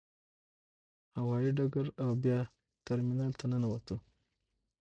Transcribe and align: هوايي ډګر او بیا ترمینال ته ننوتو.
هوايي 1.17 1.51
ډګر 1.57 1.87
او 2.03 2.09
بیا 2.23 2.39
ترمینال 2.87 3.31
ته 3.39 3.45
ننوتو. 3.51 3.95